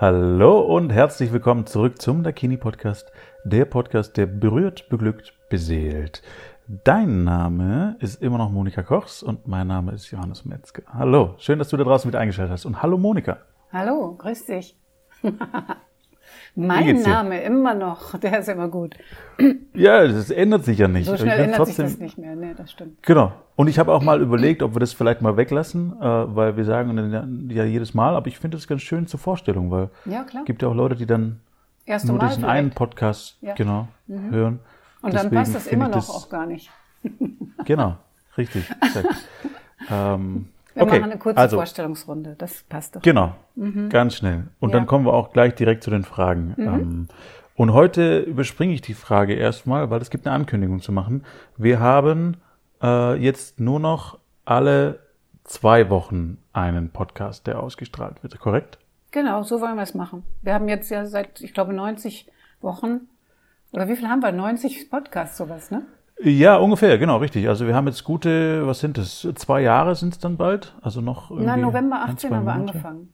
Hallo 0.00 0.60
und 0.60 0.88
herzlich 0.88 1.30
willkommen 1.30 1.66
zurück 1.66 2.00
zum 2.00 2.22
Dakini 2.22 2.56
Podcast, 2.56 3.12
der 3.44 3.66
Podcast, 3.66 4.16
der 4.16 4.24
berührt, 4.24 4.88
beglückt, 4.88 5.34
beseelt. 5.50 6.22
Dein 6.66 7.24
Name 7.24 7.96
ist 8.00 8.22
immer 8.22 8.38
noch 8.38 8.50
Monika 8.50 8.82
Kochs 8.82 9.22
und 9.22 9.46
mein 9.46 9.66
Name 9.66 9.92
ist 9.92 10.10
Johannes 10.10 10.46
Metzger. 10.46 10.84
Hallo, 10.90 11.34
schön, 11.36 11.58
dass 11.58 11.68
du 11.68 11.76
da 11.76 11.84
draußen 11.84 12.08
mit 12.08 12.16
eingeschaltet 12.16 12.50
hast. 12.50 12.64
Und 12.64 12.82
hallo 12.82 12.96
Monika. 12.96 13.40
Hallo, 13.74 14.14
grüß 14.16 14.46
dich. 14.46 14.74
mein 16.54 17.02
Name 17.02 17.42
immer 17.42 17.74
noch, 17.74 18.18
der 18.20 18.40
ist 18.40 18.48
immer 18.48 18.68
gut. 18.68 18.96
Ja, 19.74 20.06
das 20.06 20.30
ändert 20.30 20.64
sich 20.64 20.78
ja 20.78 20.88
nicht. 20.88 21.06
So 21.06 21.16
schnell 21.16 21.38
ändert 21.40 21.56
trotzdem, 21.58 21.86
sich 21.86 21.96
das 21.96 22.00
nicht 22.00 22.18
mehr, 22.18 22.34
nee, 22.36 22.52
das 22.56 22.70
stimmt. 22.72 23.02
Genau. 23.02 23.32
Und 23.56 23.68
ich 23.68 23.78
habe 23.78 23.92
auch 23.92 24.02
mal 24.02 24.20
überlegt, 24.20 24.62
ob 24.62 24.74
wir 24.74 24.80
das 24.80 24.92
vielleicht 24.92 25.22
mal 25.22 25.36
weglassen, 25.36 25.92
äh, 26.00 26.04
weil 26.04 26.56
wir 26.56 26.64
sagen 26.64 27.48
ja 27.50 27.64
jedes 27.64 27.94
Mal, 27.94 28.14
aber 28.16 28.26
ich 28.26 28.38
finde 28.38 28.56
das 28.56 28.66
ganz 28.68 28.82
schön 28.82 29.06
zur 29.06 29.20
Vorstellung, 29.20 29.70
weil 29.70 29.90
ja, 30.06 30.24
klar. 30.24 30.42
es 30.42 30.46
gibt 30.46 30.62
ja 30.62 30.68
auch 30.68 30.74
Leute, 30.74 30.96
die 30.96 31.06
dann 31.06 31.40
Erste 31.86 32.08
nur 32.08 32.18
Mal 32.18 32.28
diesen 32.28 32.40
vielleicht. 32.42 32.58
einen 32.58 32.70
Podcast 32.70 33.38
Ja. 33.40 33.54
genau 33.54 33.88
Mhm. 34.06 34.30
hören. 34.30 34.58
Und 35.02 35.14
dann 35.14 35.22
Deswegen 35.30 35.36
passt 35.36 35.54
das 35.54 35.66
immer 35.66 35.86
noch 35.88 35.94
das- 35.94 36.10
auch 36.10 36.28
gar 36.28 36.46
nicht. 36.46 36.70
Genau, 37.64 37.96
richtig. 38.36 38.64
ähm, 39.90 40.48
Wir 40.74 40.82
okay, 40.82 41.00
machen 41.00 41.10
eine 41.10 41.18
kurze 41.18 41.38
also, 41.38 41.56
Vorstellungsrunde, 41.56 42.36
das 42.38 42.62
passt 42.62 42.96
doch. 42.96 43.02
Genau, 43.02 43.34
ganz 43.88 44.16
schnell. 44.16 44.48
Und 44.60 44.70
Ja. 44.70 44.78
dann 44.78 44.86
kommen 44.86 45.04
wir 45.04 45.14
auch 45.14 45.32
gleich 45.32 45.54
direkt 45.54 45.82
zu 45.82 45.90
den 45.90 46.04
Fragen. 46.04 46.54
Ähm, 46.58 47.08
und 47.56 47.72
heute 47.72 48.20
überspringe 48.20 48.72
ich 48.72 48.80
die 48.80 48.94
Frage 48.94 49.34
erstmal, 49.34 49.90
weil 49.90 50.00
es 50.00 50.10
gibt 50.10 50.26
eine 50.26 50.34
Ankündigung 50.34 50.80
zu 50.80 50.92
machen. 50.92 51.24
Wir 51.56 51.80
haben 51.80 52.36
äh, 52.82 53.14
jetzt 53.16 53.60
nur 53.60 53.80
noch 53.80 54.18
alle 54.44 55.00
zwei 55.44 55.90
Wochen 55.90 56.38
einen 56.52 56.90
Podcast, 56.90 57.46
der 57.46 57.60
ausgestrahlt 57.60 58.22
wird, 58.22 58.38
korrekt? 58.38 58.78
Genau, 59.10 59.42
so 59.42 59.60
wollen 59.60 59.76
wir 59.76 59.82
es 59.82 59.94
machen. 59.94 60.24
Wir 60.42 60.54
haben 60.54 60.68
jetzt 60.68 60.90
ja 60.90 61.04
seit, 61.06 61.40
ich 61.40 61.52
glaube, 61.52 61.72
90 61.72 62.30
Wochen, 62.60 63.08
oder 63.72 63.88
wie 63.88 63.96
viel 63.96 64.08
haben 64.08 64.22
wir? 64.22 64.32
90 64.32 64.90
Podcasts, 64.90 65.36
sowas, 65.36 65.70
ne? 65.70 65.82
Ja, 66.22 66.56
ungefähr, 66.56 66.98
genau, 66.98 67.16
richtig. 67.18 67.48
Also 67.48 67.66
wir 67.66 67.74
haben 67.74 67.86
jetzt 67.86 68.04
gute, 68.04 68.66
was 68.66 68.80
sind 68.80 68.98
es, 68.98 69.26
zwei 69.36 69.62
Jahre 69.62 69.94
sind 69.94 70.12
es 70.14 70.18
dann 70.18 70.36
bald? 70.36 70.74
Also 70.82 71.00
noch 71.00 71.30
Na, 71.34 71.56
November 71.56 72.02
ein, 72.04 72.10
18 72.10 72.30
zwei 72.30 72.36
haben 72.36 72.44
wir 72.46 72.52
angefangen. 72.52 73.12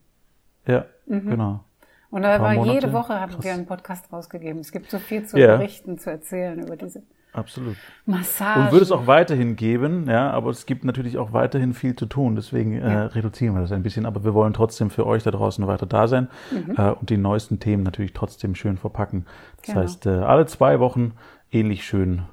Ja, 0.67 0.85
genau. 1.05 1.63
Und 2.09 2.21
da 2.21 2.41
war 2.41 2.53
Monate. 2.53 2.73
jede 2.73 2.93
Woche 2.93 3.19
haben 3.19 3.33
Krass. 3.33 3.43
wir 3.45 3.53
einen 3.53 3.65
Podcast 3.65 4.11
rausgegeben. 4.11 4.59
Es 4.59 4.71
gibt 4.71 4.89
so 4.91 4.99
viel 4.99 5.25
zu 5.25 5.37
Ja. 5.37 5.57
berichten, 5.57 5.97
zu 5.97 6.09
erzählen 6.09 6.59
über 6.59 6.75
diese 6.75 7.03
Absolut. 7.33 7.75
Massagen. 8.05 8.63
Und 8.63 8.71
würde 8.71 8.83
es 8.83 8.91
auch 8.91 9.05
weiterhin 9.07 9.55
geben, 9.55 10.07
ja, 10.09 10.31
aber 10.31 10.49
es 10.49 10.65
gibt 10.65 10.83
natürlich 10.85 11.17
auch 11.17 11.33
weiterhin 11.33 11.73
viel 11.73 11.95
zu 11.95 12.07
tun, 12.07 12.35
deswegen 12.35 12.73
äh, 12.73 12.91
Ja. 12.93 13.05
reduzieren 13.07 13.53
wir 13.55 13.61
das 13.61 13.71
ein 13.71 13.83
bisschen, 13.83 14.05
aber 14.05 14.23
wir 14.23 14.33
wollen 14.33 14.53
trotzdem 14.53 14.89
für 14.89 15.05
euch 15.05 15.23
da 15.23 15.31
draußen 15.31 15.65
weiter 15.67 15.85
da 15.85 16.07
sein 16.07 16.29
Mhm. 16.51 16.75
äh, 16.77 16.91
und 16.91 17.09
die 17.09 17.17
neuesten 17.17 17.59
Themen 17.59 17.83
natürlich 17.83 18.13
trotzdem 18.13 18.55
schön 18.55 18.77
verpacken. 18.77 19.25
Das 19.57 19.67
Genau. 19.67 19.79
heißt, 19.81 20.05
äh, 20.07 20.09
alle 20.09 20.45
zwei 20.47 20.79
Wochen 20.79 21.13
ähnlich 21.51 21.83
schön 21.85 22.23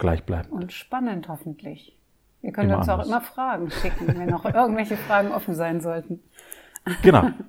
gleich 0.00 0.24
bleiben. 0.24 0.48
Und 0.50 0.72
spannend 0.72 1.28
hoffentlich. 1.28 1.96
Ihr 2.42 2.52
könnt 2.52 2.68
Immer 2.70 2.78
uns 2.78 2.88
auch 2.88 2.94
anders. 2.94 3.08
immer 3.08 3.20
Fragen 3.20 3.70
schicken, 3.70 4.08
wenn 4.18 4.28
noch 4.28 4.44
irgendwelche 4.44 4.96
Fragen 4.96 5.30
offen 5.30 5.54
sein 5.54 5.80
sollten. 5.80 6.20
Genau. 7.02 7.30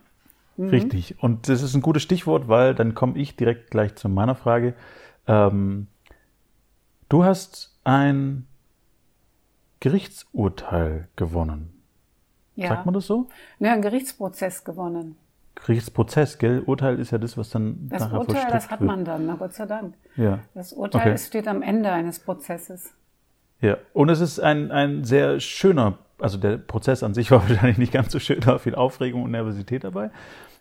Mhm. 0.57 0.67
Richtig. 0.67 1.23
Und 1.23 1.47
das 1.47 1.61
ist 1.61 1.73
ein 1.75 1.81
gutes 1.81 2.03
Stichwort, 2.03 2.49
weil 2.49 2.75
dann 2.75 2.93
komme 2.93 3.17
ich 3.17 3.37
direkt 3.37 3.71
gleich 3.71 3.95
zu 3.95 4.09
meiner 4.09 4.35
Frage. 4.35 4.73
Ähm, 5.25 5.87
du 7.07 7.23
hast 7.23 7.73
ein 7.85 8.45
Gerichtsurteil 9.79 11.07
gewonnen. 11.15 11.81
Ja, 12.57 12.67
Sagt 12.67 12.85
man 12.85 12.93
das 12.93 13.07
so? 13.07 13.29
ja 13.59 13.71
einen 13.71 13.81
Gerichtsprozess 13.81 14.63
gewonnen. 14.65 15.15
Gerichtsprozess, 15.55 16.37
gell? 16.37 16.61
Urteil 16.65 16.99
ist 16.99 17.11
ja 17.11 17.17
das, 17.17 17.37
was 17.37 17.49
dann 17.49 17.87
Das 17.89 18.01
nachher 18.01 18.19
Urteil, 18.19 18.47
das 18.51 18.69
hat 18.71 18.81
man 18.81 19.05
dann, 19.05 19.25
na 19.27 19.35
Gott 19.35 19.53
sei 19.53 19.65
Dank. 19.65 19.93
Ja, 20.15 20.39
Das 20.53 20.73
Urteil 20.73 21.01
Okay. 21.01 21.17
steht 21.17 21.47
am 21.47 21.61
Ende 21.61 21.91
eines 21.91 22.19
Prozesses. 22.19 22.93
ja. 23.59 23.77
Und 23.93 24.09
es 24.09 24.21
ist 24.21 24.39
ein, 24.39 24.71
ein 24.71 25.03
sehr 25.03 25.39
schöner, 25.39 25.97
also 26.19 26.37
der 26.37 26.57
Prozess 26.57 27.03
an 27.03 27.13
sich 27.13 27.29
war 27.31 27.47
wahrscheinlich 27.47 27.77
nicht 27.77 27.93
ganz 27.93 28.11
so 28.11 28.19
schön, 28.19 28.39
da 28.39 28.47
war 28.53 28.59
viel 28.59 28.75
Aufregung 28.75 29.23
und 29.23 29.31
Nervosität 29.31 29.83
dabei. 29.83 30.09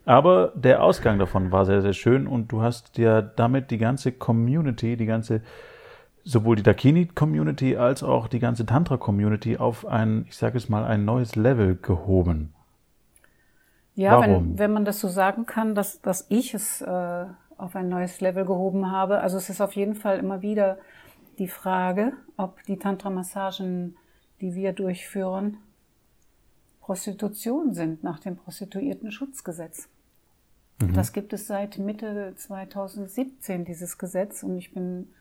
Aber 0.06 0.52
der 0.54 0.82
Ausgang 0.82 1.18
davon 1.18 1.52
war 1.52 1.64
sehr, 1.66 1.82
sehr 1.82 1.92
schön 1.92 2.26
und 2.26 2.50
du 2.52 2.62
hast 2.62 2.98
ja 2.98 3.20
damit 3.22 3.70
die 3.70 3.78
ganze 3.78 4.12
Community, 4.12 4.96
die 4.96 5.06
ganze, 5.06 5.42
sowohl 6.24 6.56
die 6.56 6.62
Dakini-Community 6.62 7.76
als 7.76 8.02
auch 8.02 8.26
die 8.28 8.38
ganze 8.38 8.66
Tantra-Community 8.66 9.56
auf 9.58 9.86
ein, 9.86 10.24
ich 10.28 10.36
sage 10.36 10.56
es 10.58 10.68
mal, 10.68 10.84
ein 10.84 11.04
neues 11.04 11.36
Level 11.36 11.76
gehoben. 11.80 12.52
Ja, 14.00 14.12
Warum? 14.12 14.24
wenn, 14.24 14.58
wenn 14.58 14.72
man 14.72 14.84
das 14.86 14.98
so 14.98 15.08
sagen 15.08 15.44
kann, 15.44 15.74
dass, 15.74 16.00
dass 16.00 16.24
ich 16.30 16.54
es 16.54 16.80
äh, 16.80 17.26
auf 17.58 17.76
ein 17.76 17.90
neues 17.90 18.22
Level 18.22 18.46
gehoben 18.46 18.90
habe. 18.90 19.20
Also 19.20 19.36
es 19.36 19.50
ist 19.50 19.60
auf 19.60 19.74
jeden 19.74 19.94
Fall 19.94 20.18
immer 20.18 20.40
wieder 20.40 20.78
die 21.38 21.48
Frage, 21.48 22.14
ob 22.38 22.62
die 22.62 22.78
Tantra-Massagen, 22.78 23.98
die 24.40 24.54
wir 24.54 24.72
durchführen, 24.72 25.58
Prostitution 26.80 27.74
sind 27.74 28.02
nach 28.02 28.20
dem 28.20 28.36
Prostituierten-Schutzgesetz. 28.36 29.90
Das 30.94 31.12
gibt 31.12 31.34
es 31.34 31.46
seit 31.46 31.76
Mitte 31.76 32.32
2017, 32.36 33.66
dieses 33.66 33.98
Gesetz. 33.98 34.42
Und 34.42 34.56
ich 34.56 34.72
bin 34.72 35.12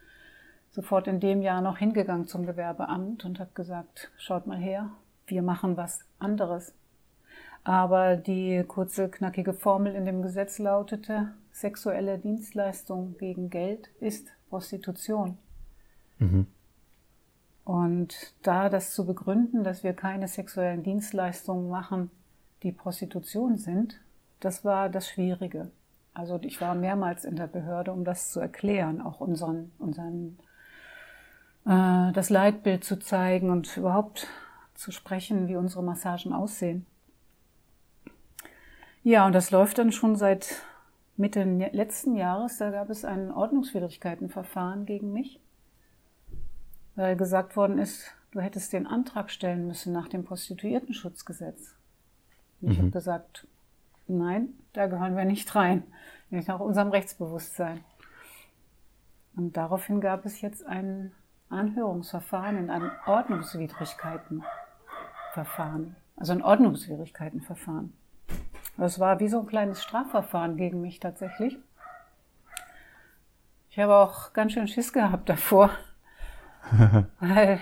sofort 0.70 1.08
in 1.08 1.20
dem 1.20 1.42
Jahr 1.42 1.60
noch 1.60 1.80
hingegangen 1.80 2.28
zum 2.28 2.46
Gewerbeamt 2.46 3.26
und 3.26 3.42
habe 3.42 3.52
gesagt, 3.54 4.10
schaut 4.16 4.48
mal 4.48 4.58
her, 4.58 4.90
wir 5.28 5.42
machen 5.42 5.76
was 5.76 6.06
anderes. 6.18 6.74
Aber 7.70 8.16
die 8.16 8.64
kurze, 8.68 9.10
knackige 9.10 9.54
Formel 9.54 9.94
in 9.94 10.04
dem 10.04 10.24
Gesetz 10.24 10.58
lautete, 10.58 11.34
sexuelle 11.52 12.18
Dienstleistung 12.18 13.16
gegen 13.20 13.52
Geld 13.52 13.92
ist 14.00 14.28
Prostitution. 14.50 15.38
Mhm. 16.18 16.48
Und 17.66 18.34
da 18.42 18.70
das 18.70 18.96
zu 18.96 19.06
begründen, 19.06 19.64
dass 19.64 19.84
wir 19.84 19.94
keine 19.94 20.28
sexuellen 20.28 20.82
Dienstleistungen 20.82 21.70
machen, 21.70 22.10
die 22.64 22.72
Prostitution 22.72 23.60
sind, 23.60 24.02
das 24.40 24.66
war 24.66 24.90
das 24.90 25.08
Schwierige. 25.08 25.70
Also 26.16 26.40
ich 26.42 26.60
war 26.62 26.74
mehrmals 26.74 27.24
in 27.24 27.36
der 27.36 27.46
Behörde, 27.46 27.94
um 27.94 28.04
das 28.04 28.32
zu 28.32 28.40
erklären, 28.40 29.00
auch 29.00 29.22
unseren, 29.22 29.72
unseren 29.78 30.40
äh, 31.68 32.14
das 32.14 32.32
Leitbild 32.32 32.84
zu 32.84 32.98
zeigen 32.98 33.52
und 33.52 33.78
überhaupt 33.78 34.26
zu 34.74 34.92
sprechen, 34.92 35.48
wie 35.48 35.56
unsere 35.56 35.84
Massagen 35.84 36.34
aussehen. 36.34 36.88
Ja, 39.04 39.26
und 39.26 39.34
das 39.34 39.52
läuft 39.52 39.78
dann 39.78 39.92
schon 39.92 40.16
seit 40.16 40.64
Mitte 41.16 41.44
letzten 41.44 42.16
Jahres. 42.16 42.58
Da 42.58 42.70
gab 42.70 42.90
es 42.90 43.06
ein 43.06 43.32
Ordnungswidrigkeitenverfahren 43.32 44.86
gegen 44.86 45.14
mich, 45.14 45.40
weil 46.96 47.16
gesagt 47.16 47.56
worden 47.56 47.78
ist, 47.78 48.12
du 48.32 48.42
hättest 48.42 48.74
den 48.74 48.88
Antrag 48.88 49.32
stellen 49.32 49.68
müssen 49.68 49.94
nach 49.94 50.10
dem 50.10 50.26
Prostituiertenschutzgesetz. 50.26 51.76
Und 52.62 52.72
ich 52.72 52.78
habe 52.78 52.90
gesagt, 52.90 53.48
nein, 54.08 54.50
da 54.74 54.88
gehören 54.88 55.16
wir 55.16 55.24
nicht 55.24 55.56
rein, 55.56 55.84
nicht 56.30 56.50
nach 56.50 56.60
unserem 56.60 56.90
Rechtsbewusstsein. 56.90 57.86
Und 59.36 59.56
daraufhin 59.56 60.02
gab 60.02 60.26
es 60.26 60.42
jetzt 60.42 60.66
ein 60.66 61.14
Anhörungsverfahren 61.48 62.58
in 62.58 62.70
einem 62.70 62.92
Ordnungswidrigkeitenverfahren, 63.06 65.96
also 66.18 66.34
ein 66.34 66.44
Ordnungswidrigkeitenverfahren. 66.44 67.94
Das 68.80 68.98
war 68.98 69.20
wie 69.20 69.28
so 69.28 69.42
ein 69.42 69.46
kleines 69.46 69.84
Strafverfahren 69.84 70.56
gegen 70.56 70.80
mich 70.80 71.02
tatsächlich. 71.02 71.58
Ich 73.70 73.78
habe 73.78 73.94
auch 73.96 74.32
ganz 74.32 74.54
schön 74.54 74.70
Schiss 74.70 74.94
gehabt 74.94 75.28
davor, 75.28 75.70
weil 77.20 77.60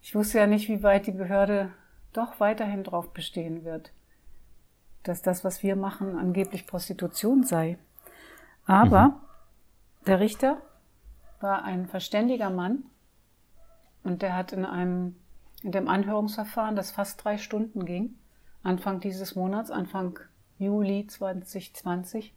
ich 0.00 0.14
wusste 0.14 0.38
ja 0.38 0.46
nicht, 0.46 0.68
wie 0.68 0.84
weit 0.84 1.08
die 1.08 1.12
Behörde 1.12 1.70
doch 2.12 2.38
weiterhin 2.38 2.84
darauf 2.84 3.12
bestehen 3.12 3.64
wird, 3.64 3.92
dass 5.02 5.22
das, 5.22 5.44
was 5.44 5.64
wir 5.64 5.74
machen, 5.74 6.16
angeblich 6.16 6.68
Prostitution 6.68 7.42
sei. 7.42 7.76
Aber 8.64 9.20
der 10.06 10.20
Richter 10.20 10.58
war 11.40 11.64
ein 11.64 11.88
verständiger 11.88 12.50
Mann 12.50 12.84
und 14.04 14.22
der 14.22 14.36
hat 14.36 14.52
in 14.52 14.64
einem 14.64 15.16
in 15.62 15.72
dem 15.72 15.88
Anhörungsverfahren, 15.88 16.76
das 16.76 16.92
fast 16.92 17.24
drei 17.24 17.38
Stunden 17.38 17.86
ging, 17.86 18.14
Anfang 18.62 19.00
dieses 19.00 19.34
Monats, 19.34 19.70
Anfang 19.70 20.20
Juli 20.64 21.06
2020, 21.06 22.34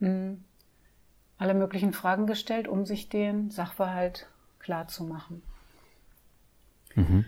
mh, 0.00 0.36
alle 1.38 1.54
möglichen 1.54 1.92
Fragen 1.92 2.26
gestellt, 2.26 2.68
um 2.68 2.86
sich 2.86 3.08
den 3.08 3.50
Sachverhalt 3.50 4.28
klar 4.58 4.88
zu 4.88 5.04
machen. 5.04 5.42
Mhm. 6.94 7.24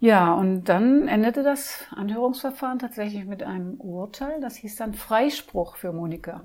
Ja, 0.00 0.32
und 0.34 0.64
dann 0.64 1.08
endete 1.08 1.42
das 1.42 1.86
Anhörungsverfahren 1.90 2.78
tatsächlich 2.78 3.24
mit 3.24 3.42
einem 3.42 3.80
Urteil. 3.80 4.40
Das 4.40 4.54
hieß 4.56 4.76
dann 4.76 4.94
Freispruch 4.94 5.76
für 5.76 5.92
Monika. 5.92 6.44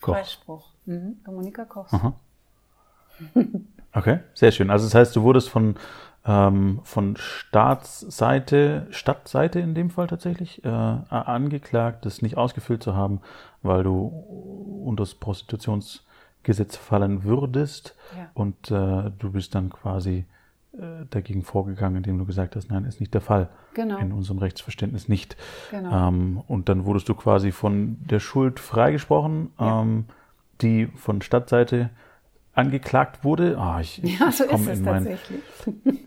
Koch. 0.00 0.14
Freispruch. 0.14 0.70
Mhm, 0.86 1.20
für 1.22 1.32
Monika 1.32 1.64
Kochs. 1.64 1.92
Aha. 1.92 2.14
Okay, 3.92 4.20
sehr 4.34 4.52
schön. 4.52 4.70
Also 4.70 4.86
das 4.86 4.94
heißt, 4.94 5.16
du 5.16 5.22
wurdest 5.22 5.48
von 5.48 5.76
ähm, 6.28 6.80
von 6.84 7.16
Staatsseite, 7.16 8.86
Stadtseite 8.90 9.60
in 9.60 9.74
dem 9.74 9.88
Fall 9.88 10.06
tatsächlich, 10.06 10.62
äh, 10.62 10.68
angeklagt, 10.68 12.04
das 12.04 12.20
nicht 12.20 12.36
ausgefüllt 12.36 12.82
zu 12.82 12.94
haben, 12.94 13.20
weil 13.62 13.82
du 13.82 14.06
unter 14.84 15.02
das 15.02 15.14
Prostitutionsgesetz 15.14 16.76
fallen 16.76 17.24
würdest. 17.24 17.96
Ja. 18.16 18.30
Und 18.34 18.70
äh, 18.70 19.10
du 19.18 19.32
bist 19.32 19.54
dann 19.54 19.70
quasi 19.70 20.26
äh, 20.74 21.06
dagegen 21.08 21.42
vorgegangen, 21.42 21.96
indem 21.96 22.18
du 22.18 22.26
gesagt 22.26 22.56
hast, 22.56 22.70
nein, 22.70 22.84
ist 22.84 23.00
nicht 23.00 23.14
der 23.14 23.22
Fall. 23.22 23.48
Genau. 23.72 23.96
In 23.96 24.12
unserem 24.12 24.38
Rechtsverständnis 24.38 25.08
nicht. 25.08 25.36
Genau. 25.70 26.08
Ähm, 26.08 26.42
und 26.46 26.68
dann 26.68 26.84
wurdest 26.84 27.08
du 27.08 27.14
quasi 27.14 27.52
von 27.52 27.96
der 28.00 28.20
Schuld 28.20 28.60
freigesprochen, 28.60 29.50
ja. 29.58 29.80
ähm, 29.80 30.04
die 30.60 30.88
von 30.88 31.22
Stadtseite 31.22 31.88
angeklagt 32.58 33.24
wurde. 33.24 33.56
Oh, 33.58 33.78
ich, 33.80 33.96
ja, 33.98 34.32
so 34.32 34.44
ist 34.44 34.66
es 34.66 34.80
mein, 34.80 35.04
tatsächlich. 35.04 35.40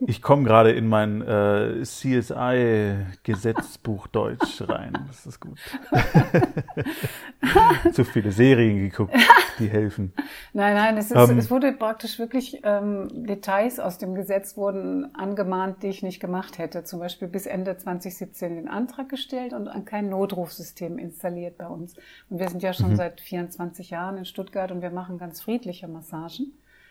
Ich 0.06 0.22
komme 0.22 0.44
gerade 0.44 0.72
in 0.72 0.88
mein 0.88 1.22
äh, 1.22 1.84
CSI-Gesetzbuch 1.84 4.08
Deutsch 4.08 4.62
rein. 4.68 4.98
Das 5.08 5.26
ist 5.26 5.40
gut. 5.40 5.58
Zu 7.94 8.04
viele 8.04 8.34
Serien 8.34 8.80
geguckt, 8.80 9.16
die 9.60 9.70
helfen. 9.70 10.12
Nein, 10.54 10.76
nein, 10.76 10.98
es, 10.98 11.12
ist, 11.12 11.30
ähm, 11.30 11.38
es 11.38 11.50
wurde 11.50 11.72
praktisch 11.72 12.20
wirklich 12.20 12.60
ähm, 12.64 13.08
Details 13.26 13.80
aus 13.80 13.98
dem 13.98 14.14
Gesetz 14.16 14.58
wurden 14.58 15.16
angemahnt, 15.16 15.84
die 15.84 15.88
ich 15.88 16.04
nicht 16.04 16.20
gemacht 16.20 16.58
hätte. 16.58 16.84
Zum 16.84 17.00
Beispiel 17.00 17.30
bis 17.30 17.46
Ende 17.46 17.78
2017 17.78 18.56
den 18.56 18.68
Antrag 18.68 19.08
gestellt 19.08 19.54
und 19.54 19.70
kein 19.86 20.10
Notrufsystem 20.10 20.98
installiert 20.98 21.58
bei 21.58 21.68
uns. 21.68 21.96
Und 22.30 22.40
wir 22.40 22.50
sind 22.50 22.62
ja 22.62 22.74
schon 22.74 22.92
mhm. 22.92 22.98
seit 22.98 23.22
24 23.22 23.92
Jahren 23.92 24.18
in 24.18 24.26
Stuttgart 24.26 24.70
und 24.72 24.82
wir 24.82 24.92
machen 24.92 25.18
ganz 25.18 25.42
friedliche 25.42 25.88
Massagen. 25.88 26.41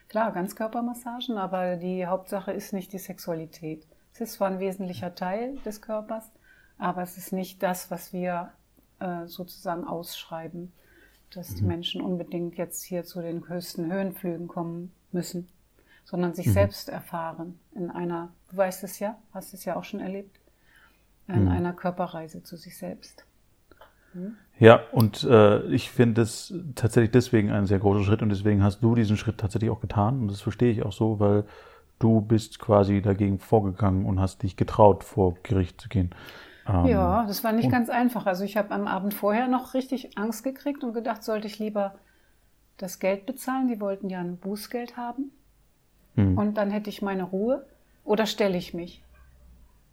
Klar, 0.09 0.33
Ganzkörpermassagen, 0.33 1.39
aber 1.39 1.77
die 1.77 2.07
Hauptsache 2.07 2.53
ist 2.53 2.73
nicht 2.73 2.93
die 2.93 2.99
Sexualität. 2.99 3.87
Es 4.13 4.21
ist 4.21 4.33
zwar 4.35 4.49
ein 4.49 4.59
wesentlicher 4.59 5.15
Teil 5.15 5.57
des 5.65 5.81
Körpers, 5.81 6.31
aber 6.79 7.03
es 7.03 7.17
ist 7.17 7.33
nicht 7.33 7.63
das, 7.63 7.91
was 7.91 8.13
wir 8.13 8.53
äh, 8.99 9.27
sozusagen 9.27 9.85
ausschreiben, 9.85 10.73
dass 11.31 11.51
mhm. 11.51 11.57
die 11.57 11.63
Menschen 11.63 12.01
unbedingt 12.01 12.57
jetzt 12.57 12.83
hier 12.83 13.05
zu 13.05 13.23
den 13.23 13.49
höchsten 13.49 13.93
Höhenflügen 13.93 14.49
kommen 14.49 14.93
müssen, 15.13 15.49
sondern 16.05 16.35
sich 16.35 16.47
mhm. 16.47 16.53
selbst 16.53 16.89
erfahren 16.89 17.61
in 17.75 17.91
einer, 17.91 18.33
du 18.51 18.57
weißt 18.57 18.83
es 18.85 18.99
ja, 18.99 19.17
hast 19.33 19.55
es 19.55 19.65
ja 19.65 19.77
auch 19.77 19.85
schon 19.85 20.01
erlebt, 20.01 20.41
in 21.29 21.45
mhm. 21.45 21.51
einer 21.51 21.73
Körperreise 21.73 22.43
zu 22.43 22.57
sich 22.57 22.77
selbst. 22.77 23.25
Mhm. 24.15 24.37
Ja, 24.59 24.81
und 24.93 25.25
äh, 25.25 25.63
ich 25.69 25.91
finde 25.91 26.23
es 26.23 26.53
tatsächlich 26.75 27.13
deswegen 27.13 27.51
ein 27.51 27.67
sehr 27.67 27.79
großer 27.79 28.05
Schritt 28.05 28.23
und 28.23 28.29
deswegen 28.29 28.63
hast 28.63 28.81
du 28.83 28.95
diesen 28.95 29.17
Schritt 29.17 29.39
tatsächlich 29.39 29.71
auch 29.71 29.81
getan 29.81 30.21
und 30.21 30.31
das 30.31 30.43
verstehe 30.43 30.71
ich 30.71 30.85
auch 30.85 30.93
so, 30.93 31.19
weil 31.19 31.45
du 31.99 32.21
bist 32.21 32.59
quasi 32.59 33.01
dagegen 33.01 33.39
vorgegangen 33.39 34.05
und 34.05 34.21
hast 34.21 34.43
dich 34.43 34.57
getraut, 34.57 35.05
vor 35.05 35.35
Gericht 35.43 35.81
zu 35.81 35.89
gehen. 35.89 36.11
Ähm, 36.69 36.87
ja, 36.87 37.25
das 37.27 37.45
war 37.45 37.53
nicht 37.53 37.71
ganz 37.71 37.89
einfach. 37.89 38.27
Also 38.27 38.45
ich 38.45 38.57
habe 38.57 38.75
am 38.75 38.87
Abend 38.87 39.15
vorher 39.15 39.49
noch 39.49 39.75
richtig 39.75 40.19
Angst 40.19 40.45
gekriegt 40.45 40.85
und 40.85 40.93
gedacht, 40.93 41.23
sollte 41.23 41.47
ich 41.47 41.59
lieber 41.59 41.95
das 42.77 42.99
Geld 42.99 43.27
bezahlen. 43.27 43.69
Die 43.69 43.81
wollten 43.81 44.09
ja 44.09 44.21
ein 44.21 44.37
Bußgeld 44.37 44.97
haben. 44.97 45.31
Hm. 46.17 46.37
Und 46.37 46.55
dann 46.55 46.71
hätte 46.71 46.91
ich 46.91 47.03
meine 47.03 47.25
Ruhe. 47.25 47.67
Oder 48.05 48.27
stelle 48.27 48.57
ich 48.57 48.75
mich? 48.75 49.03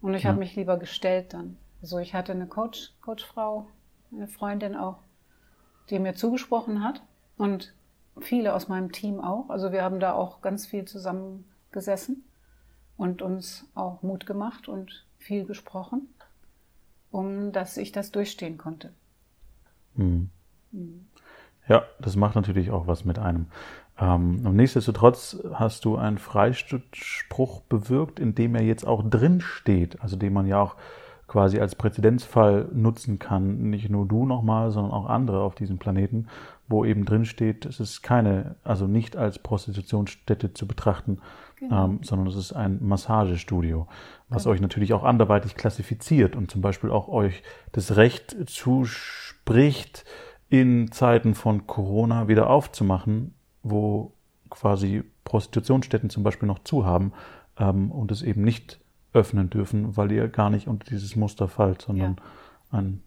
Und 0.00 0.14
ich 0.14 0.24
ja. 0.24 0.30
habe 0.30 0.38
mich 0.38 0.56
lieber 0.56 0.78
gestellt 0.78 1.34
dann. 1.34 1.56
Also 1.82 1.98
ich 1.98 2.14
hatte 2.14 2.32
eine 2.32 2.46
Coach, 2.46 2.92
Coachfrau, 3.02 3.66
eine 4.12 4.28
Freundin 4.28 4.76
auch, 4.76 4.98
die 5.90 5.98
mir 5.98 6.14
zugesprochen 6.14 6.82
hat 6.82 7.02
und 7.36 7.74
viele 8.20 8.54
aus 8.54 8.68
meinem 8.68 8.92
Team 8.92 9.20
auch. 9.20 9.48
Also 9.48 9.72
wir 9.72 9.82
haben 9.82 10.00
da 10.00 10.12
auch 10.12 10.40
ganz 10.40 10.66
viel 10.66 10.84
zusammengesessen 10.84 12.24
und 12.96 13.22
uns 13.22 13.66
auch 13.74 14.02
Mut 14.02 14.26
gemacht 14.26 14.68
und 14.68 15.06
viel 15.18 15.44
gesprochen, 15.44 16.08
um 17.10 17.52
dass 17.52 17.76
ich 17.76 17.92
das 17.92 18.10
durchstehen 18.10 18.58
konnte. 18.58 18.92
Mhm. 19.94 20.30
Mhm. 20.72 21.06
Ja, 21.68 21.84
das 22.00 22.16
macht 22.16 22.34
natürlich 22.34 22.70
auch 22.70 22.86
was 22.86 23.04
mit 23.04 23.18
einem. 23.18 23.46
Ähm, 23.98 24.46
und 24.46 24.56
nichtsdestotrotz 24.56 25.38
hast 25.52 25.84
du 25.84 25.96
einen 25.96 26.18
Freispruch 26.18 27.60
bewirkt, 27.62 28.20
in 28.20 28.34
dem 28.34 28.54
er 28.54 28.62
jetzt 28.62 28.86
auch 28.86 29.02
drin 29.08 29.40
steht, 29.40 30.00
also 30.00 30.16
den 30.16 30.32
man 30.32 30.46
ja 30.46 30.60
auch 30.60 30.76
quasi 31.28 31.60
als 31.60 31.74
Präzedenzfall 31.74 32.68
nutzen 32.72 33.18
kann. 33.18 33.70
Nicht 33.70 33.90
nur 33.90 34.06
du 34.06 34.26
nochmal, 34.26 34.70
sondern 34.70 34.92
auch 34.92 35.06
andere 35.06 35.42
auf 35.42 35.54
diesem 35.54 35.78
Planeten, 35.78 36.26
wo 36.66 36.84
eben 36.84 37.04
drin 37.04 37.26
steht, 37.26 37.66
es 37.66 37.80
ist 37.80 38.02
keine, 38.02 38.56
also 38.64 38.86
nicht 38.86 39.16
als 39.16 39.38
Prostitutionsstätte 39.38 40.54
zu 40.54 40.66
betrachten, 40.66 41.18
genau. 41.56 41.84
ähm, 41.84 42.00
sondern 42.02 42.26
es 42.26 42.36
ist 42.36 42.52
ein 42.52 42.78
Massagestudio, 42.82 43.86
was 44.28 44.44
genau. 44.44 44.54
euch 44.54 44.60
natürlich 44.60 44.92
auch 44.94 45.04
anderweitig 45.04 45.54
klassifiziert 45.54 46.34
und 46.34 46.50
zum 46.50 46.62
Beispiel 46.62 46.90
auch 46.90 47.08
euch 47.08 47.42
das 47.72 47.96
Recht 47.96 48.36
zuspricht, 48.46 50.04
in 50.50 50.90
Zeiten 50.92 51.34
von 51.34 51.66
Corona 51.66 52.26
wieder 52.26 52.48
aufzumachen, 52.48 53.34
wo 53.62 54.14
quasi 54.48 55.04
Prostitutionsstätten 55.24 56.08
zum 56.08 56.22
Beispiel 56.22 56.46
noch 56.46 56.60
zu 56.60 56.86
haben 56.86 57.12
ähm, 57.58 57.92
und 57.92 58.10
es 58.10 58.22
eben 58.22 58.42
nicht 58.42 58.80
öffnen 59.12 59.50
dürfen, 59.50 59.96
weil 59.96 60.12
ihr 60.12 60.28
gar 60.28 60.50
nicht 60.50 60.68
unter 60.68 60.86
dieses 60.86 61.16
Muster 61.16 61.48
fallt, 61.48 61.82
sondern 61.82 62.16
ja. 62.72 62.78
ein 62.78 63.02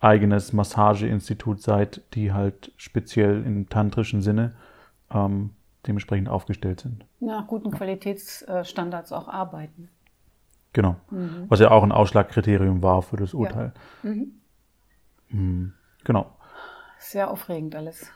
eigenes 0.00 0.52
Massageinstitut 0.52 1.62
seid, 1.62 2.02
die 2.14 2.32
halt 2.32 2.72
speziell 2.76 3.42
im 3.44 3.68
tantrischen 3.68 4.20
Sinne 4.20 4.54
ähm, 5.10 5.50
dementsprechend 5.86 6.28
aufgestellt 6.28 6.80
sind. 6.80 7.06
Nach 7.20 7.46
guten 7.46 7.70
Qualitätsstandards 7.70 9.12
auch 9.12 9.28
arbeiten. 9.28 9.88
Genau. 10.72 10.96
Mhm. 11.10 11.44
Was 11.48 11.60
ja 11.60 11.70
auch 11.70 11.82
ein 11.82 11.92
Ausschlagkriterium 11.92 12.82
war 12.82 13.02
für 13.02 13.16
das 13.16 13.32
Urteil. 13.32 13.72
Ja. 14.02 14.10
Mhm. 14.10 14.32
Mhm. 15.28 15.72
Genau. 16.04 16.26
Sehr 16.98 17.30
aufregend 17.30 17.74
alles. 17.74 18.10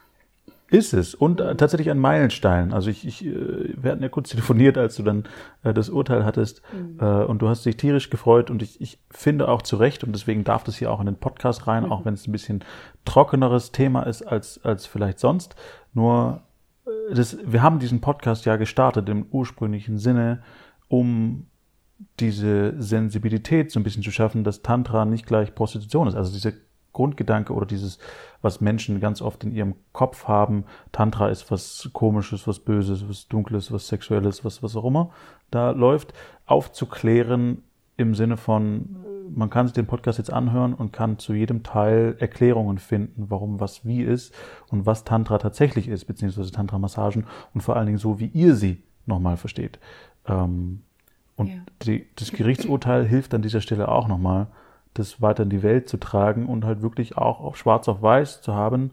Ist 0.71 0.93
es. 0.93 1.15
Und 1.15 1.41
äh, 1.41 1.57
tatsächlich 1.57 1.91
ein 1.91 1.99
Meilenstein. 1.99 2.75
Also 2.75 2.91
ich, 2.91 3.07
ich, 3.07 3.25
äh, 3.25 3.75
wir 3.77 3.91
hatten 3.91 4.03
ja 4.03 4.11
kurz 4.11 4.29
telefoniert, 4.31 4.77
als 4.77 4.97
du 4.97 5.03
dann 5.03 5.25
äh, 5.63 5.73
das 5.73 5.89
Urteil 5.89 6.25
hattest. 6.27 6.61
Mhm. 6.73 6.99
Äh, 7.01 7.25
und 7.25 7.41
du 7.41 7.49
hast 7.49 7.65
dich 7.65 7.79
tierisch 7.79 8.11
gefreut. 8.11 8.51
Und 8.51 8.63
ich, 8.63 8.79
ich 8.81 8.99
finde 9.11 9.49
auch 9.49 9.63
zu 9.63 9.77
Recht, 9.77 10.05
und 10.05 10.13
deswegen 10.13 10.45
darf 10.45 10.65
das 10.65 10.77
hier 10.77 10.93
auch 10.93 11.01
in 11.01 11.07
den 11.07 11.17
Podcast 11.17 11.67
rein, 11.67 11.85
mhm. 11.85 11.93
auch 11.93 12.05
wenn 12.05 12.15
es 12.15 12.27
ein 12.27 12.33
bisschen 12.33 12.65
trockeneres 13.07 13.73
Thema 13.73 14.03
ist 14.03 14.23
als, 14.23 14.63
als 14.63 14.85
vielleicht 14.85 15.21
sonst. 15.21 15.57
Nur, 15.95 16.43
äh, 16.85 17.15
das, 17.15 17.39
wir 17.47 17.63
haben 17.63 17.79
diesen 17.79 18.03
Podcast 18.03 18.45
ja 18.45 18.57
gestartet 18.57 19.09
im 19.09 19.27
ursprünglichen 19.31 19.97
Sinne, 19.97 20.43
um 20.89 21.47
diese 22.21 22.75
Sensibilität 22.81 23.71
so 23.71 23.81
ein 23.81 23.85
bisschen 23.85 24.03
zu 24.03 24.11
schaffen, 24.11 24.45
dass 24.45 24.63
Tantra 24.63 25.07
nicht 25.07 25.27
gleich 25.27 25.55
Prostitution 25.55 26.09
ist. 26.09 26.15
Also 26.15 26.31
diese 26.33 26.68
Grundgedanke 26.99 27.53
oder 27.53 27.65
dieses, 27.65 28.01
was 28.43 28.61
Menschen 28.61 28.99
ganz 28.99 29.23
oft 29.23 29.45
in 29.45 29.55
ihrem 29.55 29.77
Kopf 29.93 30.27
haben, 30.27 30.65
Tantra 30.91 31.29
ist 31.29 31.49
was 31.53 31.89
Komisches, 31.93 32.49
was 32.49 32.59
Böses, 32.59 33.09
was 33.09 33.29
Dunkles, 33.29 33.71
was 33.71 33.87
Sexuelles, 33.87 34.45
was, 34.45 34.65
was 34.65 34.75
auch 34.75 34.85
immer 34.85 35.11
da 35.53 35.71
läuft, 35.71 36.13
aufzuklären 36.47 37.63
im 37.97 38.17
Sinne 38.17 38.37
von, 38.37 38.97
man 39.33 39.49
kann 39.49 39.67
sich 39.69 39.75
den 39.75 39.87
Podcast 39.87 40.19
jetzt 40.19 40.33
anhören 40.33 40.75
und 40.75 40.93
kann 40.93 41.19
zu 41.19 41.35
jedem 41.35 41.63
Teil 41.63 42.17
Erklärungen 42.19 42.79
finden, 42.79 43.27
warum 43.29 43.61
was 43.61 43.85
wie 43.85 44.03
ist 44.03 44.35
und 44.69 44.85
was 44.85 45.05
Tantra 45.05 45.39
tatsächlich 45.39 45.87
ist, 45.87 46.07
beziehungsweise 46.07 46.51
Tantra-Massagen 46.51 47.27
und 47.55 47.61
vor 47.61 47.77
allen 47.77 47.87
Dingen 47.87 47.99
so, 47.99 48.19
wie 48.19 48.27
ihr 48.27 48.57
sie 48.57 48.83
nochmal 49.07 49.37
versteht. 49.37 49.79
Ähm, 50.27 50.83
und 51.37 51.49
ja. 51.49 51.61
die, 51.85 52.07
das 52.17 52.33
Gerichtsurteil 52.33 53.07
hilft 53.07 53.35
an 53.35 53.43
dieser 53.43 53.61
Stelle 53.61 53.89
auch 53.89 54.09
nochmal, 54.09 54.49
das 54.99 55.23
weiter 55.23 55.45
in 55.45 55.51
die 55.51 55.63
Welt 55.63 55.89
zu 55.89 55.97
tragen 55.97 56.47
und 56.47 56.65
halt 56.65 56.83
wirklich 56.83 57.17
auch 57.17 57.41
auf 57.41 57.57
schwarz 57.57 57.89
auf 57.89 58.03
weiß 58.03 58.43
zu 58.43 58.55
haben, 58.55 58.91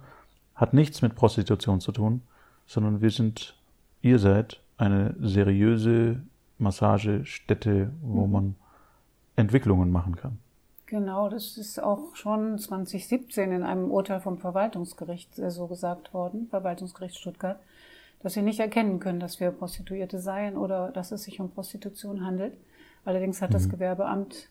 hat 0.55 0.74
nichts 0.74 1.01
mit 1.01 1.15
Prostitution 1.15 1.81
zu 1.81 1.91
tun, 1.91 2.21
sondern 2.65 3.01
wir 3.01 3.12
sind, 3.12 3.55
ihr 4.01 4.19
seid 4.19 4.62
eine 4.77 5.15
seriöse 5.19 6.21
Massagestätte, 6.57 7.91
wo 8.01 8.25
mhm. 8.25 8.31
man 8.31 8.55
Entwicklungen 9.35 9.91
machen 9.91 10.15
kann. 10.15 10.39
Genau, 10.85 11.29
das 11.29 11.57
ist 11.57 11.81
auch 11.81 12.15
schon 12.15 12.59
2017 12.59 13.51
in 13.51 13.63
einem 13.63 13.89
Urteil 13.89 14.21
vom 14.21 14.38
Verwaltungsgericht 14.38 15.39
äh, 15.39 15.50
so 15.50 15.67
gesagt 15.67 16.13
worden, 16.13 16.47
Verwaltungsgericht 16.50 17.17
Stuttgart, 17.17 17.59
dass 18.21 18.33
sie 18.33 18.43
nicht 18.43 18.59
erkennen 18.59 19.00
können, 19.00 19.19
dass 19.19 19.39
wir 19.39 19.51
Prostituierte 19.51 20.19
seien 20.19 20.57
oder 20.57 20.91
dass 20.91 21.12
es 21.12 21.24
sich 21.24 21.39
um 21.39 21.50
Prostitution 21.50 22.24
handelt. 22.24 22.55
Allerdings 23.03 23.41
hat 23.41 23.50
mhm. 23.50 23.53
das 23.53 23.69
Gewerbeamt 23.69 24.50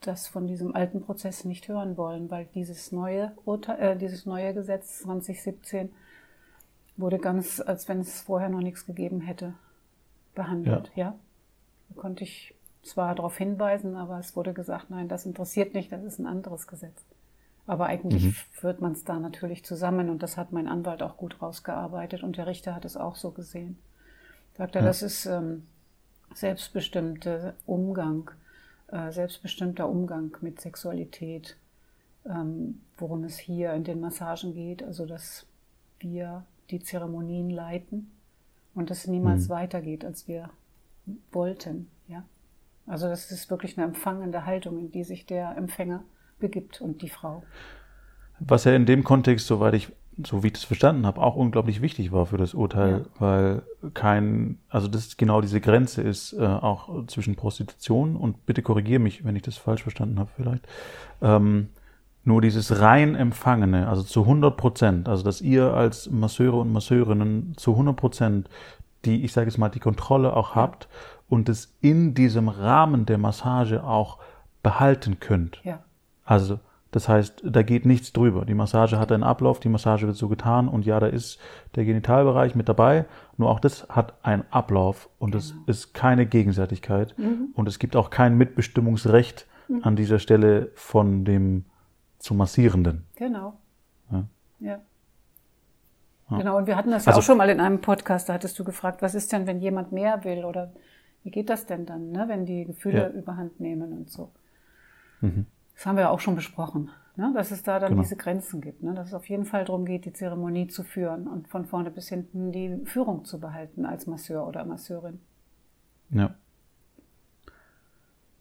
das 0.00 0.28
von 0.28 0.46
diesem 0.46 0.74
alten 0.74 1.00
Prozess 1.00 1.44
nicht 1.44 1.68
hören 1.68 1.96
wollen, 1.96 2.30
weil 2.30 2.46
dieses 2.54 2.92
neue 2.92 3.32
Urteil, 3.44 3.80
äh, 3.80 3.96
dieses 3.96 4.26
neue 4.26 4.54
Gesetz 4.54 4.98
2017 5.00 5.90
wurde 6.96 7.18
ganz, 7.18 7.60
als 7.60 7.88
wenn 7.88 8.00
es 8.00 8.20
vorher 8.20 8.48
noch 8.48 8.60
nichts 8.60 8.86
gegeben 8.86 9.20
hätte, 9.20 9.54
behandelt. 10.34 10.90
Ja. 10.94 11.06
ja? 11.06 11.18
Da 11.88 12.00
konnte 12.00 12.24
ich 12.24 12.54
zwar 12.82 13.14
darauf 13.14 13.36
hinweisen, 13.36 13.96
aber 13.96 14.18
es 14.18 14.36
wurde 14.36 14.52
gesagt, 14.52 14.90
nein, 14.90 15.08
das 15.08 15.26
interessiert 15.26 15.74
nicht, 15.74 15.90
das 15.92 16.04
ist 16.04 16.18
ein 16.18 16.26
anderes 16.26 16.66
Gesetz. 16.66 17.04
Aber 17.66 17.86
eigentlich 17.86 18.24
mhm. 18.24 18.36
führt 18.52 18.80
man 18.80 18.92
es 18.92 19.04
da 19.04 19.18
natürlich 19.18 19.64
zusammen 19.64 20.08
und 20.08 20.22
das 20.22 20.36
hat 20.36 20.52
mein 20.52 20.68
Anwalt 20.68 21.02
auch 21.02 21.16
gut 21.16 21.42
rausgearbeitet 21.42 22.22
und 22.22 22.36
der 22.36 22.46
Richter 22.46 22.74
hat 22.74 22.84
es 22.84 22.96
auch 22.96 23.16
so 23.16 23.32
gesehen. 23.32 23.78
Sagt 24.56 24.76
er, 24.76 24.82
ja. 24.82 24.86
das 24.86 25.02
ist 25.02 25.26
ähm, 25.26 25.66
selbstbestimmte 26.32 27.54
Umgang, 27.66 28.30
äh, 28.88 29.10
selbstbestimmter 29.10 29.88
Umgang 29.88 30.36
mit 30.40 30.60
Sexualität, 30.60 31.56
ähm, 32.24 32.80
worum 32.96 33.24
es 33.24 33.38
hier 33.38 33.72
in 33.72 33.84
den 33.84 34.00
Massagen 34.00 34.54
geht, 34.54 34.82
also 34.82 35.06
dass 35.06 35.46
wir 35.98 36.44
die 36.70 36.80
Zeremonien 36.80 37.50
leiten 37.50 38.10
und 38.74 38.90
es 38.90 39.06
niemals 39.06 39.48
mhm. 39.48 39.52
weitergeht, 39.52 40.04
als 40.04 40.28
wir 40.28 40.50
wollten. 41.32 41.88
Ja? 42.08 42.24
Also 42.86 43.08
das 43.08 43.30
ist 43.30 43.50
wirklich 43.50 43.76
eine 43.76 43.86
empfangende 43.86 44.46
Haltung, 44.46 44.78
in 44.78 44.90
die 44.90 45.04
sich 45.04 45.26
der 45.26 45.56
Empfänger 45.56 46.04
begibt 46.38 46.80
und 46.80 47.02
die 47.02 47.08
Frau. 47.08 47.42
Was 48.38 48.64
ja 48.64 48.74
in 48.74 48.86
dem 48.86 49.02
Kontext, 49.02 49.46
soweit 49.46 49.74
ich, 49.74 49.90
so 50.24 50.42
wie 50.42 50.48
ich 50.48 50.54
das 50.54 50.64
verstanden 50.64 51.06
habe, 51.06 51.20
auch 51.20 51.36
unglaublich 51.36 51.82
wichtig 51.82 52.10
war 52.10 52.26
für 52.26 52.38
das 52.38 52.54
Urteil, 52.54 53.04
ja. 53.04 53.20
weil 53.20 53.62
kein, 53.92 54.58
also 54.68 54.88
das 54.88 55.16
genau 55.16 55.40
diese 55.40 55.60
Grenze 55.60 56.02
ist, 56.02 56.32
äh, 56.32 56.44
auch 56.44 57.06
zwischen 57.06 57.36
Prostitution 57.36 58.16
und 58.16 58.46
bitte 58.46 58.62
korrigiere 58.62 59.00
mich, 59.00 59.24
wenn 59.24 59.36
ich 59.36 59.42
das 59.42 59.56
falsch 59.56 59.82
verstanden 59.82 60.18
habe 60.18 60.30
vielleicht, 60.34 60.66
ähm, 61.20 61.68
nur 62.24 62.40
dieses 62.40 62.80
rein 62.80 63.14
Empfangene, 63.14 63.88
also 63.88 64.02
zu 64.02 64.22
100 64.22 64.56
Prozent, 64.56 65.08
also 65.08 65.22
dass 65.22 65.40
ihr 65.40 65.74
als 65.74 66.10
Masseure 66.10 66.56
und 66.56 66.72
Masseurinnen 66.72 67.54
zu 67.56 67.72
100 67.72 67.96
Prozent 67.96 68.48
die, 69.04 69.24
ich 69.24 69.32
sage 69.32 69.48
es 69.48 69.58
mal, 69.58 69.68
die 69.68 69.78
Kontrolle 69.78 70.34
auch 70.34 70.54
habt 70.54 70.88
und 71.28 71.48
es 71.48 71.76
in 71.80 72.14
diesem 72.14 72.48
Rahmen 72.48 73.06
der 73.06 73.18
Massage 73.18 73.84
auch 73.84 74.18
behalten 74.62 75.20
könnt. 75.20 75.60
Ja. 75.62 75.84
Also 76.24 76.58
das 76.96 77.10
heißt, 77.10 77.42
da 77.44 77.62
geht 77.62 77.84
nichts 77.84 78.14
drüber. 78.14 78.46
Die 78.46 78.54
Massage 78.54 78.98
hat 78.98 79.12
einen 79.12 79.22
Ablauf, 79.22 79.60
die 79.60 79.68
Massage 79.68 80.06
wird 80.06 80.16
so 80.16 80.28
getan 80.28 80.66
und 80.66 80.86
ja, 80.86 80.98
da 80.98 81.08
ist 81.08 81.38
der 81.74 81.84
Genitalbereich 81.84 82.54
mit 82.54 82.70
dabei. 82.70 83.04
Nur 83.36 83.50
auch 83.50 83.60
das 83.60 83.86
hat 83.90 84.14
einen 84.24 84.44
Ablauf 84.50 85.10
und 85.18 85.32
genau. 85.32 85.44
es 85.44 85.54
ist 85.66 85.92
keine 85.92 86.24
Gegenseitigkeit 86.24 87.14
mhm. 87.18 87.50
und 87.52 87.68
es 87.68 87.78
gibt 87.78 87.96
auch 87.96 88.08
kein 88.08 88.38
Mitbestimmungsrecht 88.38 89.46
mhm. 89.68 89.80
an 89.82 89.94
dieser 89.94 90.18
Stelle 90.18 90.70
von 90.74 91.26
dem 91.26 91.66
zu 92.18 92.32
Massierenden. 92.32 93.04
Genau. 93.16 93.58
Ja. 94.10 94.24
ja. 94.60 94.80
Genau, 96.30 96.56
und 96.56 96.66
wir 96.66 96.76
hatten 96.76 96.92
das 96.92 97.04
ja 97.04 97.10
also, 97.10 97.20
auch 97.20 97.24
schon 97.24 97.36
mal 97.36 97.50
in 97.50 97.60
einem 97.60 97.82
Podcast, 97.82 98.30
da 98.30 98.32
hattest 98.32 98.58
du 98.58 98.64
gefragt, 98.64 99.02
was 99.02 99.14
ist 99.14 99.34
denn, 99.34 99.46
wenn 99.46 99.60
jemand 99.60 99.92
mehr 99.92 100.24
will 100.24 100.46
oder 100.46 100.72
wie 101.24 101.30
geht 101.30 101.50
das 101.50 101.66
denn 101.66 101.84
dann, 101.84 102.10
ne, 102.12 102.24
wenn 102.26 102.46
die 102.46 102.64
Gefühle 102.64 102.98
ja. 103.00 103.08
überhand 103.10 103.60
nehmen 103.60 103.92
und 103.92 104.08
so. 104.08 104.30
Mhm. 105.20 105.44
Das 105.76 105.86
haben 105.86 105.96
wir 105.96 106.02
ja 106.02 106.10
auch 106.10 106.20
schon 106.20 106.34
besprochen, 106.34 106.90
ne, 107.14 107.32
dass 107.34 107.52
es 107.52 107.62
da 107.62 107.78
dann 107.78 107.90
genau. 107.90 108.02
diese 108.02 108.16
Grenzen 108.16 108.60
gibt, 108.60 108.82
ne, 108.82 108.94
dass 108.94 109.08
es 109.08 109.14
auf 109.14 109.28
jeden 109.28 109.44
Fall 109.44 109.64
darum 109.64 109.84
geht, 109.84 110.04
die 110.04 110.12
Zeremonie 110.12 110.66
zu 110.66 110.82
führen 110.82 111.28
und 111.28 111.48
von 111.48 111.66
vorne 111.66 111.90
bis 111.90 112.08
hinten 112.08 112.50
die 112.50 112.80
Führung 112.84 113.24
zu 113.24 113.38
behalten 113.38 113.86
als 113.86 114.06
Masseur 114.06 114.46
oder 114.46 114.64
Masseurin. 114.64 115.20
Ja. 116.10 116.34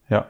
Ja, 0.09 0.27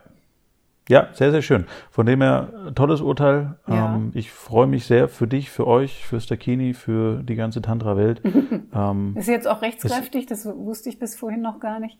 ja, 0.88 1.10
sehr, 1.14 1.32
sehr 1.32 1.42
schön. 1.42 1.66
Von 1.90 2.06
dem 2.06 2.22
her, 2.22 2.72
tolles 2.76 3.02
Urteil. 3.02 3.58
Ja. 3.68 3.96
Ähm, 3.96 4.12
ich 4.14 4.32
freue 4.32 4.68
mich 4.68 4.86
sehr 4.86 5.08
für 5.08 5.28
dich, 5.28 5.50
für 5.50 5.66
euch, 5.66 6.06
für 6.06 6.20
Stakini, 6.20 6.74
für 6.74 7.24
die 7.24 7.36
ganze 7.36 7.62
Tantra-Welt. 7.62 8.22
ähm, 8.74 9.16
ist 9.18 9.28
jetzt 9.28 9.48
auch 9.48 9.64
rechtskräftig, 9.64 10.28
das 10.28 10.46
wusste 10.46 10.90
ich 10.90 11.00
bis 11.00 11.16
vorhin 11.16 11.42
noch 11.42 11.60
gar 11.60 11.80
nicht. 11.80 11.98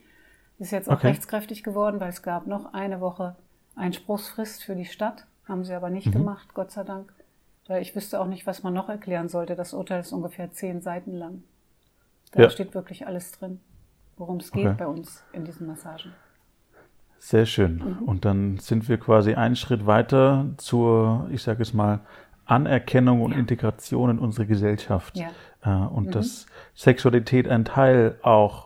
Ist 0.60 0.72
jetzt 0.72 0.90
auch 0.90 0.98
okay. 0.98 1.08
rechtskräftig 1.08 1.64
geworden, 1.64 2.00
weil 2.00 2.10
es 2.10 2.22
gab 2.22 2.46
noch 2.46 2.74
eine 2.74 3.02
Woche 3.02 3.36
Einspruchsfrist 3.76 4.64
für 4.64 4.76
die 4.76 4.86
Stadt. 4.86 5.26
Haben 5.48 5.64
sie 5.64 5.74
aber 5.74 5.90
nicht 5.90 6.08
mhm. 6.08 6.14
gemacht, 6.14 6.54
Gott 6.54 6.72
sei 6.72 6.84
Dank. 6.84 7.14
Weil 7.68 7.82
ich 7.82 7.96
wüsste 7.96 8.20
auch 8.20 8.28
nicht, 8.28 8.46
was 8.46 8.64
man 8.64 8.74
noch 8.74 8.90
erklären 8.90 9.30
sollte. 9.30 9.56
Das 9.56 9.74
Urteil 9.74 10.02
ist 10.02 10.12
ungefähr 10.12 10.52
zehn 10.52 10.82
Seiten 10.82 11.14
lang. 11.14 11.44
Da 12.32 12.44
ja. 12.44 12.50
steht 12.50 12.74
wirklich 12.74 13.08
alles 13.08 13.32
drin, 13.32 13.60
worum 14.18 14.38
es 14.38 14.52
geht 14.52 14.66
okay. 14.66 14.76
bei 14.78 14.88
uns 14.88 15.24
in 15.34 15.46
diesen 15.46 15.68
Massagen. 15.68 16.14
Sehr 17.18 17.46
schön. 17.46 17.78
Mhm. 17.78 18.08
Und 18.08 18.26
dann 18.26 18.58
sind 18.60 18.88
wir 18.88 18.98
quasi 18.98 19.34
einen 19.34 19.56
Schritt 19.56 19.86
weiter 19.86 20.46
zur, 20.58 21.28
ich 21.32 21.42
sage 21.42 21.62
es 21.64 21.74
mal, 21.74 22.02
Anerkennung 22.46 23.22
und 23.22 23.32
ja. 23.32 23.40
Integration 23.40 24.12
in 24.12 24.20
unsere 24.20 24.46
Gesellschaft. 24.46 25.18
Ja. 25.18 25.30
Äh, 25.64 25.88
und 25.88 26.08
mhm. 26.08 26.12
dass 26.12 26.46
Sexualität 26.76 27.48
ein 27.48 27.66
Teil 27.66 28.20
auch 28.22 28.65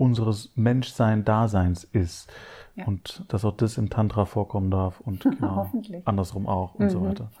unseres 0.00 0.50
Menschsein-Daseins 0.56 1.84
ist. 1.84 2.32
Ja. 2.74 2.86
Und 2.86 3.24
dass 3.28 3.44
auch 3.44 3.56
das 3.56 3.76
im 3.76 3.90
Tantra 3.90 4.24
vorkommen 4.24 4.70
darf 4.70 5.00
und 5.00 5.22
genau 5.38 5.70
andersrum 6.04 6.46
auch 6.46 6.74
und 6.74 6.86
mhm. 6.86 6.90
so 6.90 7.04
weiter. 7.04 7.30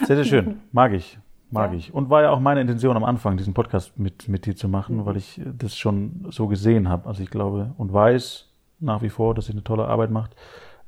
Ja. 0.00 0.06
Sehr, 0.06 0.16
sehr 0.16 0.24
schön. 0.24 0.60
Mag 0.72 0.94
ich. 0.94 1.18
Mag 1.50 1.72
ja. 1.72 1.76
ich. 1.76 1.92
Und 1.92 2.08
war 2.08 2.22
ja 2.22 2.30
auch 2.30 2.40
meine 2.40 2.62
Intention 2.62 2.96
am 2.96 3.04
Anfang, 3.04 3.36
diesen 3.36 3.52
Podcast 3.52 3.98
mit, 3.98 4.26
mit 4.26 4.46
dir 4.46 4.56
zu 4.56 4.68
machen, 4.68 4.96
mhm. 4.96 5.04
weil 5.04 5.18
ich 5.18 5.38
das 5.58 5.76
schon 5.76 6.26
so 6.30 6.46
gesehen 6.46 6.88
habe. 6.88 7.06
Also 7.06 7.22
ich 7.22 7.28
glaube 7.28 7.74
und 7.76 7.92
weiß, 7.92 8.48
nach 8.78 9.02
wie 9.02 9.10
vor, 9.10 9.34
dass 9.34 9.46
sie 9.46 9.52
eine 9.52 9.62
tolle 9.62 9.86
Arbeit 9.86 10.10
macht 10.10 10.34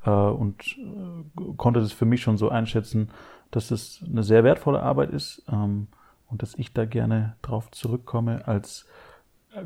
äh, 0.07 0.11
und 0.11 0.63
äh, 0.79 1.55
konnte 1.59 1.81
das 1.81 1.93
für 1.93 2.07
mich 2.07 2.23
schon 2.23 2.39
so 2.39 2.49
einschätzen, 2.49 3.11
dass 3.51 3.71
es 3.71 4.03
eine 4.09 4.23
sehr 4.23 4.43
wertvolle 4.43 4.83
Arbeit 4.83 5.11
ist 5.11 5.45
ähm, 5.53 5.89
und 6.29 6.43
dass 6.43 6.55
ich 6.55 6.73
da 6.73 6.87
gerne 6.87 7.37
drauf 7.43 7.71
zurückkomme 7.71 8.49
als 8.49 8.87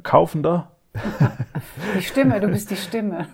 Kaufender. 0.03 0.73
Die 1.97 2.03
Stimme, 2.03 2.41
du 2.41 2.49
bist 2.49 2.71
die 2.71 2.77
Stimme. 2.77 3.27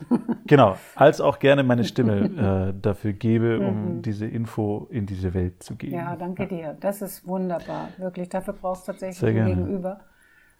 Genau, 0.47 0.77
als 0.97 1.21
auch 1.21 1.39
gerne 1.39 1.63
meine 1.63 1.85
Stimme 1.85 2.73
äh, 2.73 2.81
dafür 2.81 3.13
gebe, 3.13 3.61
um 3.61 3.97
mhm. 3.97 4.03
diese 4.03 4.27
Info 4.27 4.89
in 4.91 5.07
diese 5.07 5.33
Welt 5.33 5.63
zu 5.63 5.77
geben. 5.77 5.95
Ja, 5.95 6.17
danke 6.17 6.47
dir. 6.49 6.77
Das 6.81 7.03
ist 7.03 7.27
wunderbar. 7.27 7.89
Wirklich, 7.99 8.29
dafür 8.29 8.55
brauchst 8.55 8.89
du 8.89 8.93
tatsächlich 8.93 9.37
ein 9.37 9.47
Gegenüber, 9.47 10.01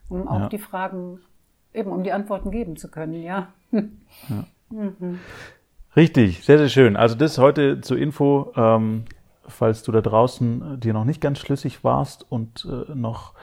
um 0.09 0.29
auch 0.29 0.41
ja. 0.41 0.49
die 0.49 0.59
Fragen 0.59 1.21
eben 1.75 1.91
um 1.91 2.05
die 2.05 2.13
Antworten 2.13 2.51
geben 2.51 2.77
zu 2.77 2.89
können, 2.89 3.23
ja. 3.23 3.49
ja. 3.71 3.83
Mhm. 4.73 5.19
Richtig, 5.95 6.43
sehr, 6.47 6.57
sehr 6.57 6.71
schön. 6.71 6.97
Also 6.97 7.15
das 7.15 7.37
heute 7.37 7.83
zur 7.83 7.99
Info, 7.99 8.53
ähm, 8.57 9.05
falls 9.47 9.83
du 9.83 9.93
da 9.93 10.01
draußen 10.01 10.81
dir 10.81 10.95
noch 10.95 11.05
nicht 11.05 11.21
ganz 11.21 11.41
schlüssig 11.41 11.85
warst 11.85 12.25
und 12.33 12.67
äh, 12.67 12.95
noch 12.95 13.35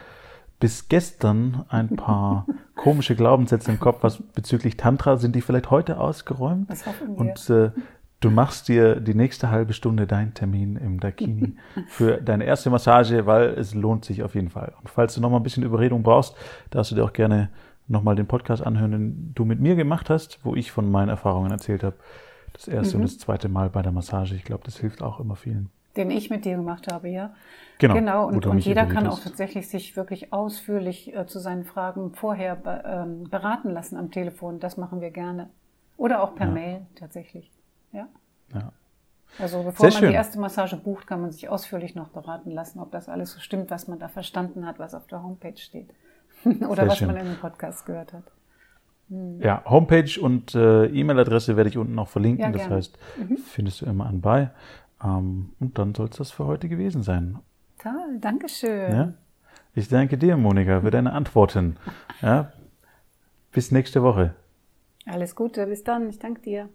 bis 0.59 0.89
gestern 0.89 1.65
ein 1.69 1.89
paar 1.95 2.45
komische 2.75 3.15
Glaubenssätze 3.15 3.71
im 3.71 3.79
Kopf 3.79 4.03
hast 4.03 4.33
bezüglich 4.33 4.77
Tantra, 4.77 5.17
sind 5.17 5.35
die 5.35 5.41
vielleicht 5.41 5.71
heute 5.71 5.99
ausgeräumt? 5.99 6.69
Das 6.69 6.85
hoffen 6.85 7.15
wir. 7.15 7.17
Und 7.17 7.49
äh, 7.49 7.71
du 8.19 8.29
machst 8.29 8.67
dir 8.67 8.99
die 8.99 9.13
nächste 9.13 9.49
halbe 9.49 9.73
Stunde 9.73 10.07
deinen 10.07 10.33
Termin 10.33 10.75
im 10.75 10.99
Dakini 10.99 11.55
für 11.87 12.17
deine 12.17 12.45
erste 12.45 12.69
Massage, 12.69 13.25
weil 13.25 13.49
es 13.49 13.73
lohnt 13.73 14.05
sich 14.05 14.23
auf 14.23 14.35
jeden 14.35 14.49
Fall. 14.49 14.73
Und 14.79 14.89
falls 14.89 15.15
du 15.15 15.21
noch 15.21 15.29
mal 15.29 15.37
ein 15.37 15.43
bisschen 15.43 15.63
Überredung 15.63 16.03
brauchst, 16.03 16.35
darfst 16.69 16.91
du 16.91 16.95
dir 16.95 17.05
auch 17.05 17.13
gerne 17.13 17.49
nochmal 17.87 18.15
den 18.15 18.27
Podcast 18.27 18.65
anhören, 18.65 18.91
den 18.91 19.31
du 19.33 19.45
mit 19.45 19.59
mir 19.59 19.75
gemacht 19.75 20.09
hast, 20.09 20.39
wo 20.43 20.55
ich 20.55 20.71
von 20.71 20.89
meinen 20.89 21.09
Erfahrungen 21.09 21.51
erzählt 21.51 21.83
habe. 21.83 21.95
Das 22.53 22.67
erste 22.67 22.97
mhm. 22.97 23.03
und 23.03 23.09
das 23.09 23.17
zweite 23.19 23.49
Mal 23.49 23.69
bei 23.69 23.81
der 23.81 23.91
Massage. 23.91 24.35
Ich 24.35 24.43
glaube, 24.43 24.63
das 24.65 24.77
hilft 24.77 25.01
auch 25.01 25.19
immer 25.19 25.35
vielen. 25.35 25.69
Den 25.99 26.11
ich 26.11 26.29
mit 26.29 26.45
dir 26.45 26.55
gemacht 26.55 26.89
habe, 26.89 27.09
ja. 27.09 27.33
Genau. 27.77 27.93
Genau. 27.93 28.27
Und, 28.27 28.45
und 28.45 28.59
jeder 28.59 28.85
kann 28.85 29.05
auch 29.05 29.19
tatsächlich 29.19 29.67
sich 29.67 29.97
wirklich 29.97 30.31
ausführlich 30.31 31.13
äh, 31.13 31.27
zu 31.27 31.39
seinen 31.39 31.65
Fragen 31.65 32.13
vorher 32.13 32.55
be 32.55 32.83
ähm, 32.85 33.29
beraten 33.29 33.69
lassen 33.71 33.97
am 33.97 34.11
Telefon. 34.11 34.61
Das 34.61 34.77
machen 34.77 35.01
wir 35.01 35.11
gerne. 35.11 35.49
Oder 35.97 36.23
auch 36.23 36.35
per 36.35 36.47
ja. 36.47 36.53
Mail 36.53 36.81
tatsächlich. 36.95 37.51
Ja. 37.91 38.07
Ja. 38.53 38.71
Also 39.37 39.63
bevor 39.63 39.73
Sehr 39.73 39.83
man 39.91 39.99
schön. 39.99 40.09
die 40.09 40.15
erste 40.15 40.39
Massage 40.39 40.77
bucht, 40.77 41.05
kann 41.05 41.19
man 41.19 41.31
sich 41.31 41.49
ausführlich 41.49 41.95
noch 41.95 42.07
beraten 42.07 42.51
lassen, 42.51 42.79
ob 42.79 42.91
das 42.91 43.09
alles 43.09 43.33
so 43.33 43.41
stimmt, 43.41 43.69
was 43.69 43.89
man 43.89 43.99
da 43.99 44.07
verstanden 44.07 44.65
hat, 44.65 44.79
was 44.79 44.95
auf 44.95 45.05
der 45.07 45.21
Homepage 45.21 45.57
steht. 45.57 45.89
Oder 46.45 46.75
Sehr 46.75 46.87
was 46.87 46.97
schön. 46.99 47.07
man 47.07 47.17
in 47.17 47.25
dem 47.25 47.37
Podcast 47.37 47.85
gehört 47.85 48.13
hat. 48.13 48.23
Hm. 49.09 49.41
Ja, 49.41 49.63
Homepage 49.65 50.19
und 50.21 50.55
äh, 50.55 50.85
E-Mail-Adresse 50.85 51.57
werde 51.57 51.69
ich 51.69 51.77
unten 51.77 51.95
noch 51.95 52.07
verlinken. 52.07 52.45
Ja, 52.45 52.51
das 52.51 52.69
heißt, 52.69 52.97
mhm. 53.17 53.37
findest 53.37 53.81
du 53.81 53.85
immer 53.85 54.05
anbei. 54.05 54.51
Ähm, 55.03 55.53
und 55.59 55.77
dann 55.77 55.95
soll 55.95 56.09
es 56.09 56.17
das 56.17 56.31
für 56.31 56.45
heute 56.45 56.69
gewesen 56.69 57.03
sein. 57.03 57.39
Toll, 57.77 58.17
Dankeschön. 58.19 58.91
Ja? 58.91 59.13
Ich 59.73 59.87
danke 59.87 60.17
dir, 60.17 60.35
Monika, 60.35 60.81
für 60.81 60.91
deine 60.91 61.13
Antworten. 61.13 61.77
Ja? 62.21 62.51
Bis 63.51 63.71
nächste 63.71 64.03
Woche. 64.03 64.35
Alles 65.05 65.35
Gute, 65.35 65.65
bis 65.67 65.83
dann. 65.83 66.09
Ich 66.09 66.19
danke 66.19 66.41
dir. 66.41 66.69